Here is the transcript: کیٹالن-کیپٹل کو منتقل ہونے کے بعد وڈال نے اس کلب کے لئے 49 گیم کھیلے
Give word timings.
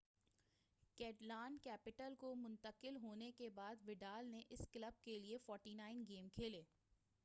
کیٹالن-کیپٹل 0.99 2.13
کو 2.17 2.33
منتقل 2.35 2.97
ہونے 3.03 3.31
کے 3.31 3.49
بعد 3.49 3.87
وڈال 3.87 4.27
نے 4.27 4.41
اس 4.49 4.67
کلب 4.71 5.03
کے 5.03 5.19
لئے 5.19 5.37
49 5.51 6.01
گیم 6.09 6.29
کھیلے 6.29 6.63